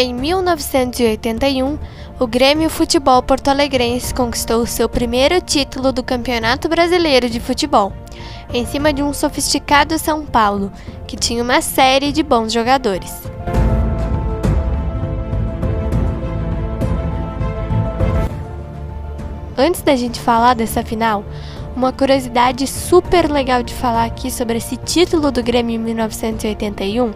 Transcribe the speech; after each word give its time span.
Em 0.00 0.14
1981, 0.14 1.76
o 2.20 2.26
Grêmio 2.28 2.70
Futebol 2.70 3.20
Porto 3.20 3.48
Alegrense 3.48 4.14
conquistou 4.14 4.64
seu 4.64 4.88
primeiro 4.88 5.40
título 5.40 5.90
do 5.90 6.04
Campeonato 6.04 6.68
Brasileiro 6.68 7.28
de 7.28 7.40
Futebol, 7.40 7.92
em 8.54 8.64
cima 8.64 8.92
de 8.92 9.02
um 9.02 9.12
sofisticado 9.12 9.98
São 9.98 10.24
Paulo, 10.24 10.70
que 11.04 11.16
tinha 11.16 11.42
uma 11.42 11.60
série 11.60 12.12
de 12.12 12.22
bons 12.22 12.52
jogadores. 12.52 13.12
Antes 19.56 19.82
da 19.82 19.96
gente 19.96 20.20
falar 20.20 20.54
dessa 20.54 20.84
final, 20.84 21.24
uma 21.74 21.92
curiosidade 21.92 22.68
super 22.68 23.28
legal 23.28 23.64
de 23.64 23.74
falar 23.74 24.04
aqui 24.04 24.30
sobre 24.30 24.58
esse 24.58 24.76
título 24.76 25.32
do 25.32 25.42
Grêmio 25.42 25.74
em 25.74 25.78
1981 25.78 27.12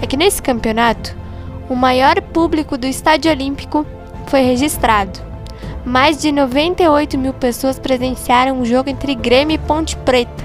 é 0.00 0.06
que 0.06 0.16
nesse 0.16 0.40
campeonato 0.40 1.25
o 1.68 1.74
maior 1.74 2.20
público 2.20 2.78
do 2.78 2.86
Estádio 2.86 3.30
Olímpico 3.30 3.84
foi 4.26 4.40
registrado. 4.40 5.20
Mais 5.84 6.20
de 6.20 6.32
98 6.32 7.18
mil 7.18 7.32
pessoas 7.32 7.78
presenciaram 7.78 8.60
o 8.60 8.64
jogo 8.64 8.90
entre 8.90 9.14
Grêmio 9.14 9.54
e 9.54 9.58
Ponte 9.58 9.96
Preta, 9.96 10.44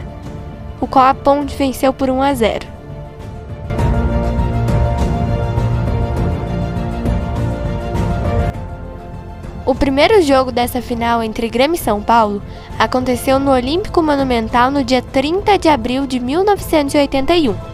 o 0.80 0.88
qual 0.88 1.06
a 1.06 1.14
Ponte 1.14 1.56
venceu 1.56 1.94
por 1.94 2.10
1 2.10 2.22
a 2.22 2.34
0. 2.34 2.68
O 9.66 9.76
primeiro 9.76 10.22
jogo 10.22 10.52
dessa 10.52 10.82
final 10.82 11.24
entre 11.24 11.48
Grêmio 11.48 11.76
e 11.76 11.80
São 11.80 12.02
Paulo 12.02 12.41
aconteceu 12.78 13.40
no 13.40 13.52
Olímpico 13.52 14.02
Monumental 14.02 14.70
no 14.70 14.84
dia 14.84 15.02
30 15.02 15.58
de 15.58 15.70
abril 15.70 16.06
de 16.06 16.20
1981 16.20 17.71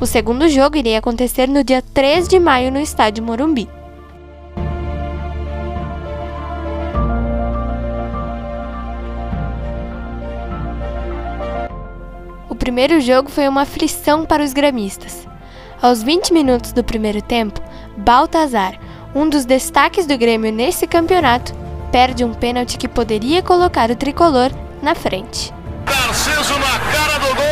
o 0.00 0.06
segundo 0.06 0.48
jogo 0.48 0.76
iria 0.76 0.98
acontecer 0.98 1.48
no 1.48 1.64
dia 1.64 1.82
3 1.82 2.28
de 2.28 2.38
maio 2.38 2.70
no 2.70 2.80
estádio 2.80 3.24
Morumbi. 3.24 3.68
O 12.48 12.54
primeiro 12.54 13.00
jogo 13.00 13.28
foi 13.28 13.48
uma 13.48 13.62
aflição 13.62 14.24
para 14.24 14.42
os 14.42 14.52
gremistas. 14.52 15.26
Aos 15.80 16.02
20 16.02 16.32
minutos 16.32 16.72
do 16.72 16.84
primeiro 16.84 17.22
tempo, 17.22 17.60
Baltazar, 17.96 18.78
um 19.14 19.28
dos 19.28 19.44
destaques 19.44 20.06
do 20.06 20.16
Grêmio 20.16 20.52
nesse 20.52 20.86
campeonato, 20.86 21.52
perde 21.90 22.24
um 22.24 22.34
pênalti 22.34 22.76
que 22.76 22.88
poderia 22.88 23.42
colocar 23.42 23.90
o 23.90 23.96
tricolor 23.96 24.50
na 24.82 24.94
frente. 24.94 25.52
Na 25.86 26.78
cara 26.92 27.18
do 27.18 27.34
gol. 27.34 27.47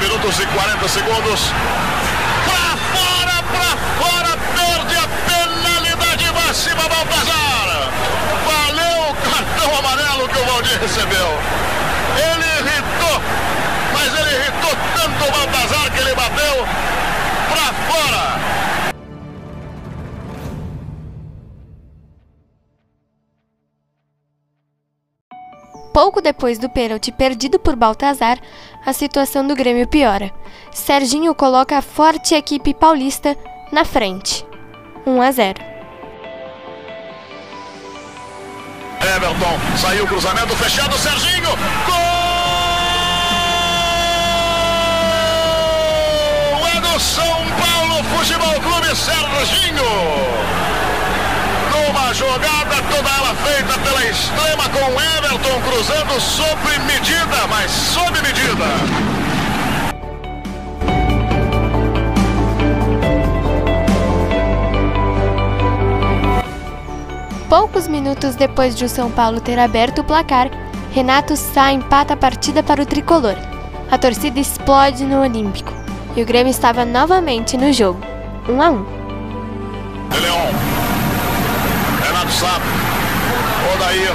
Minutos 0.00 0.38
e 0.40 0.46
40 0.46 0.88
segundos. 0.88 1.52
Pouco 25.92 26.22
depois 26.22 26.58
do 26.58 26.70
pênalti 26.70 27.12
perdido 27.12 27.58
por 27.58 27.76
Baltazar, 27.76 28.38
a 28.84 28.92
situação 28.92 29.46
do 29.46 29.54
Grêmio 29.54 29.86
piora. 29.86 30.32
Serginho 30.72 31.34
coloca 31.34 31.76
a 31.76 31.82
forte 31.82 32.34
equipe 32.34 32.72
paulista 32.72 33.36
na 33.70 33.84
frente. 33.84 34.46
1 35.06 35.20
a 35.20 35.30
0. 35.30 35.72
Everton, 39.02 39.76
saiu 39.76 40.04
o 40.04 40.08
cruzamento 40.08 40.56
fechado, 40.56 40.96
Serginho, 40.96 41.50
gol! 41.86 42.12
É 46.74 46.80
do 46.80 47.00
São 47.00 47.24
Paulo 47.26 48.02
Futebol 48.04 48.60
Clube, 48.60 48.96
Serginho! 48.96 50.11
Toda 52.94 53.08
ela 53.08 53.34
feita 53.36 53.78
pela 53.78 54.04
extrema 54.04 54.68
com 54.68 55.00
Everton 55.00 55.62
cruzando 55.62 56.20
sob 56.20 56.78
medida, 56.86 57.46
mas 57.48 57.70
sob 57.70 58.20
medida. 58.20 58.66
Poucos 67.48 67.88
minutos 67.88 68.34
depois 68.34 68.76
de 68.76 68.84
o 68.84 68.88
São 68.88 69.10
Paulo 69.10 69.40
ter 69.40 69.58
aberto 69.58 70.00
o 70.00 70.04
placar, 70.04 70.50
Renato 70.90 71.34
Sá 71.34 71.72
empata 71.72 72.12
a 72.12 72.16
partida 72.16 72.62
para 72.62 72.82
o 72.82 72.86
tricolor. 72.86 73.36
A 73.90 73.96
torcida 73.96 74.38
explode 74.38 75.04
no 75.04 75.22
Olímpico 75.22 75.72
e 76.14 76.22
o 76.22 76.26
Grêmio 76.26 76.50
estava 76.50 76.84
novamente 76.84 77.56
no 77.56 77.72
jogo, 77.72 78.00
1 78.46 78.52
um 78.52 78.62
a 78.62 78.70
1. 78.70 80.71
Sabe? 82.32 82.64
Odair. 83.74 84.12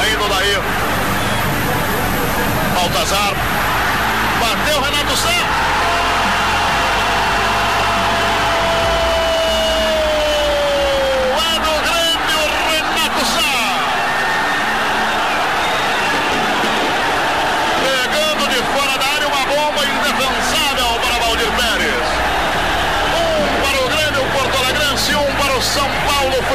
Ainda 0.00 0.24
Odair. 0.24 0.60
Baltazar. 2.74 3.34
Bateu 4.40 4.80
Renato 4.80 5.16
Santos. 5.16 5.66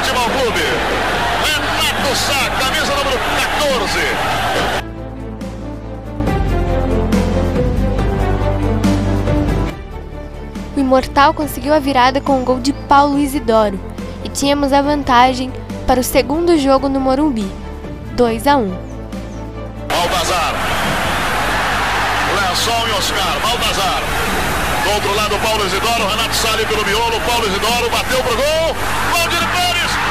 Futebol 0.01 0.29
Clube. 0.31 0.61
Renato 1.45 2.15
Sá, 2.15 2.49
camisa 2.59 2.95
número 2.95 3.19
14. 3.59 3.99
O 10.75 10.79
Imortal 10.79 11.35
conseguiu 11.35 11.71
a 11.71 11.77
virada 11.77 12.19
com 12.19 12.41
o 12.41 12.43
gol 12.43 12.59
de 12.59 12.73
Paulo 12.73 13.19
Isidoro 13.19 13.79
e 14.23 14.29
tínhamos 14.29 14.73
a 14.73 14.81
vantagem 14.81 15.53
para 15.85 15.99
o 15.99 16.03
segundo 16.03 16.57
jogo 16.57 16.89
no 16.89 16.99
Morumbi, 16.99 17.47
2 18.15 18.47
a 18.47 18.57
1. 18.57 18.71
Baltazar. 19.87 20.55
Lençol 22.35 22.87
e 22.87 22.91
Oscar. 22.93 23.39
Baltazar. 23.39 24.01
Outro 24.93 25.15
lado, 25.15 25.39
Paulo 25.39 25.65
Isidoro. 25.65 26.05
Renato 26.09 26.35
Salles 26.35 26.67
pelo 26.67 26.83
miolo. 26.83 27.19
Paulo 27.21 27.47
Isidoro 27.47 27.89
bateu 27.89 28.21
pro 28.23 28.35
gol. 28.35 28.75
Valdir 29.11 29.47
Pérez. 29.55 30.10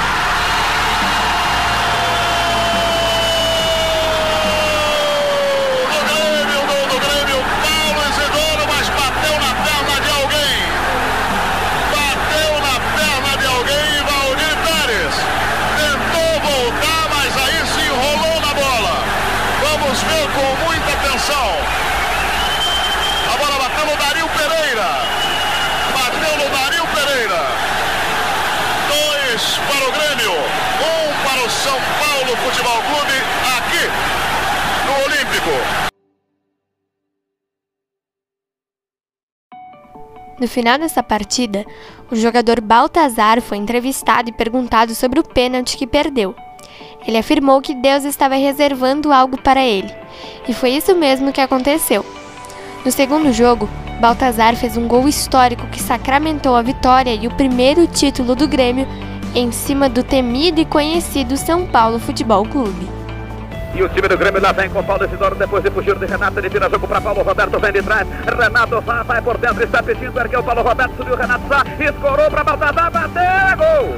Futebol 32.42 32.72
Clube 32.72 33.12
aqui 33.58 33.84
no 34.86 34.92
Olímpico. 35.04 35.50
No 40.40 40.48
final 40.48 40.78
dessa 40.78 41.02
partida, 41.02 41.66
o 42.10 42.16
jogador 42.16 42.62
Baltazar 42.62 43.42
foi 43.42 43.58
entrevistado 43.58 44.30
e 44.30 44.32
perguntado 44.32 44.94
sobre 44.94 45.20
o 45.20 45.22
pênalti 45.22 45.76
que 45.76 45.86
perdeu. 45.86 46.34
Ele 47.06 47.18
afirmou 47.18 47.60
que 47.60 47.74
Deus 47.74 48.04
estava 48.04 48.36
reservando 48.36 49.12
algo 49.12 49.38
para 49.42 49.62
ele, 49.62 49.94
e 50.48 50.54
foi 50.54 50.70
isso 50.70 50.96
mesmo 50.96 51.32
que 51.32 51.42
aconteceu. 51.42 52.06
No 52.86 52.90
segundo 52.90 53.34
jogo, 53.34 53.68
Baltazar 54.00 54.56
fez 54.56 54.78
um 54.78 54.88
gol 54.88 55.06
histórico 55.06 55.66
que 55.66 55.82
sacramentou 55.82 56.56
a 56.56 56.62
vitória 56.62 57.12
e 57.12 57.26
o 57.26 57.34
primeiro 57.34 57.86
título 57.86 58.34
do 58.34 58.48
Grêmio 58.48 58.88
em 59.34 59.52
cima 59.52 59.88
do 59.88 60.02
temido 60.02 60.60
e 60.60 60.64
conhecido 60.64 61.36
São 61.36 61.66
Paulo 61.66 61.98
Futebol 61.98 62.44
Clube. 62.46 62.88
E 63.74 63.82
o 63.82 63.88
time 63.88 64.08
do 64.08 64.18
Grêmio 64.18 64.42
lá 64.42 64.50
vem 64.52 64.68
com 64.68 64.82
Paulo 64.82 65.04
Isidoro, 65.04 65.36
depois 65.36 65.62
de 65.62 65.70
fugir 65.70 65.96
de 65.96 66.04
Renato, 66.04 66.38
ele 66.40 66.50
tira 66.50 66.68
jogo 66.68 66.88
para 66.88 67.00
Paulo 67.00 67.22
Roberto, 67.22 67.58
vem 67.60 67.72
de 67.72 67.82
trás. 67.82 68.06
Renato 68.36 68.82
Sá 68.84 69.02
vai 69.04 69.22
por 69.22 69.38
dentro, 69.38 69.62
está 69.62 69.80
pedindo, 69.82 70.18
ergueu 70.18 70.42
Paulo 70.42 70.62
Roberto, 70.62 70.96
subiu 70.96 71.14
Renato 71.14 71.46
Sá, 71.48 71.64
escorou 71.78 72.28
para 72.30 72.44
Baltazar, 72.44 72.90
bateu, 72.90 73.56
gol! 73.56 73.94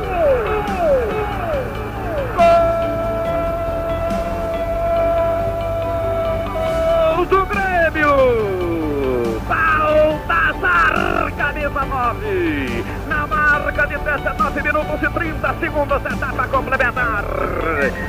Gol 7.16 7.26
do 7.26 7.46
Grêmio! 7.46 8.42
Baltazar, 9.48 11.32
camisa 11.36 11.84
9, 11.86 12.84
na 13.01 13.01
marca 13.58 13.86
de 13.86 13.98
19 13.98 14.62
minutos 14.62 15.02
e 15.02 15.10
30 15.10 15.54
segundos, 15.60 16.02
etapa 16.06 16.48
complementar. 16.48 17.22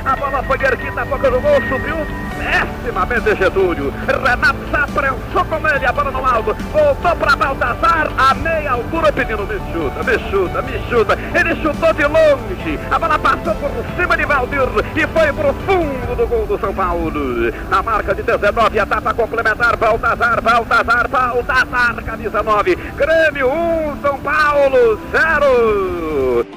A 0.06 0.16
bola 0.16 0.42
foi 0.42 0.58
erguida 0.64 1.02
a 1.02 1.04
boca 1.04 1.30
do 1.30 1.40
gol, 1.40 1.60
subiu 1.68 2.23
pessimamente 2.34 3.34
Getúlio. 3.36 3.92
Renato 4.06 4.58
já 4.70 4.86
prensou 4.86 5.44
com 5.44 5.68
ele, 5.68 5.86
a 5.86 5.92
bola 5.92 6.10
no 6.10 6.24
alto. 6.24 6.54
Voltou 6.72 7.16
para 7.16 7.36
Baltazar, 7.36 8.10
a 8.16 8.34
meia 8.34 8.72
altura, 8.72 9.12
pedindo 9.12 9.46
me 9.46 9.58
chuta, 9.72 10.02
me 10.02 10.30
chuta, 10.30 10.62
me 10.62 10.78
chuta. 10.88 11.18
Ele 11.34 11.56
chutou 11.62 11.92
de 11.92 12.04
longe, 12.04 12.78
a 12.90 12.98
bola 12.98 13.18
passou 13.18 13.54
por 13.54 13.70
cima 13.96 14.16
de 14.16 14.24
Valdir 14.24 14.60
e 14.96 15.06
foi 15.06 15.32
pro 15.32 15.54
fundo 15.66 16.16
do 16.16 16.26
gol 16.26 16.46
do 16.46 16.58
São 16.58 16.74
Paulo. 16.74 17.52
Na 17.70 17.82
marca 17.82 18.14
de 18.14 18.22
19, 18.22 18.78
etapa 18.78 19.14
complementar, 19.14 19.76
Baltazar, 19.76 20.40
Baltazar, 20.42 21.08
Baltazar, 21.08 22.04
camisa 22.04 22.42
9. 22.42 22.76
Grêmio 22.96 23.50
1, 23.50 24.02
São 24.02 24.18
Paulo 24.18 24.98
0. 25.10 26.53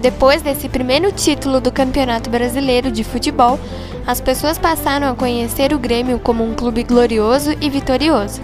Depois 0.00 0.40
desse 0.40 0.66
primeiro 0.66 1.12
título 1.12 1.60
do 1.60 1.70
Campeonato 1.70 2.30
Brasileiro 2.30 2.90
de 2.90 3.04
Futebol, 3.04 3.60
as 4.06 4.18
pessoas 4.18 4.58
passaram 4.58 5.10
a 5.10 5.14
conhecer 5.14 5.74
o 5.74 5.78
Grêmio 5.78 6.18
como 6.18 6.42
um 6.42 6.54
clube 6.54 6.82
glorioso 6.82 7.54
e 7.60 7.68
vitorioso. 7.68 8.40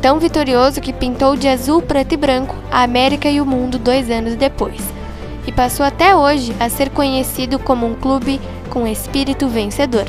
Tão 0.00 0.20
vitorioso 0.20 0.80
que 0.80 0.92
pintou 0.92 1.34
de 1.34 1.48
azul, 1.48 1.82
preto 1.82 2.12
e 2.12 2.16
branco 2.16 2.54
a 2.70 2.84
América 2.84 3.28
e 3.28 3.40
o 3.40 3.46
mundo 3.46 3.80
dois 3.80 4.08
anos 4.10 4.36
depois. 4.36 4.80
E 5.44 5.50
passou 5.50 5.84
até 5.84 6.14
hoje 6.14 6.54
a 6.60 6.68
ser 6.68 6.88
conhecido 6.90 7.58
como 7.58 7.84
um 7.84 7.94
clube 7.94 8.40
com 8.70 8.86
espírito 8.86 9.48
vencedor. 9.48 10.06